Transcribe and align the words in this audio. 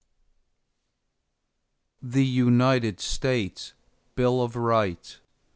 The 2.01 2.25
United 2.25 2.99
States 2.99 3.73
Bill 4.15 4.41
of 4.41 4.55
Rights. 4.55 5.19